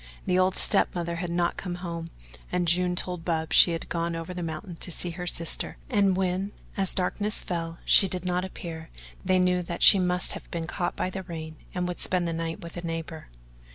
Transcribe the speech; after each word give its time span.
The 0.25 0.39
old 0.39 0.55
step 0.55 0.95
mother 0.95 1.17
had 1.17 1.29
not 1.29 1.57
come 1.57 1.75
home, 1.75 2.07
and 2.51 2.67
June 2.67 2.95
told 2.95 3.23
Bub 3.23 3.53
she 3.53 3.69
had 3.69 3.87
gone 3.87 4.15
over 4.15 4.33
the 4.33 4.41
mountain 4.41 4.77
to 4.77 4.89
see 4.89 5.11
her 5.11 5.27
sister, 5.27 5.77
and 5.91 6.17
when, 6.17 6.53
as 6.75 6.95
darkness 6.95 7.43
fell, 7.43 7.77
she 7.85 8.07
did 8.07 8.25
not 8.25 8.43
appear 8.43 8.89
they 9.23 9.37
knew 9.37 9.61
that 9.61 9.83
she 9.83 9.99
must 9.99 10.31
have 10.31 10.49
been 10.49 10.65
caught 10.65 10.95
by 10.95 11.11
the 11.11 11.21
rain 11.21 11.55
and 11.75 11.87
would 11.87 11.99
spend 11.99 12.27
the 12.27 12.33
night 12.33 12.61
with 12.61 12.77
a 12.77 12.81
neighbour. 12.81 13.27